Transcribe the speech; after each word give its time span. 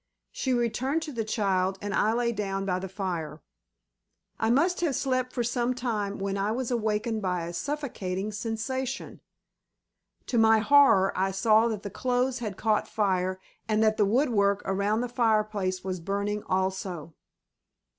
She 0.31 0.51
returned 0.51 1.03
to 1.03 1.11
the 1.11 1.23
child 1.23 1.77
and 1.79 1.93
I 1.93 2.11
lay 2.13 2.31
down 2.31 2.65
by 2.65 2.79
the 2.79 2.89
fire. 2.89 3.43
I 4.39 4.49
must 4.49 4.81
have 4.81 4.95
slept 4.95 5.31
for 5.31 5.43
some 5.43 5.75
time 5.75 6.17
when 6.17 6.39
I 6.39 6.51
was 6.51 6.71
awakened 6.71 7.21
by 7.21 7.45
a 7.45 7.53
suffocating 7.53 8.31
sensation. 8.31 9.21
To 10.25 10.39
my 10.39 10.57
horror 10.57 11.13
I 11.15 11.29
saw 11.29 11.67
that 11.67 11.83
the 11.83 11.91
clothes 11.91 12.39
had 12.39 12.57
caught 12.57 12.87
fire 12.87 13.39
and 13.69 13.83
that 13.83 13.97
the 13.97 14.05
wood 14.05 14.31
work 14.31 14.63
around 14.65 15.01
the 15.01 15.07
fireplace 15.07 15.83
was 15.83 15.99
burning 15.99 16.41
also. 16.47 17.13